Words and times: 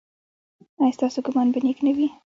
ایا 0.81 0.95
ستاسو 0.97 1.19
ګمان 1.25 1.47
به 1.53 1.59
نیک 1.65 1.79
نه 1.85 1.91
وي؟ 1.97 2.07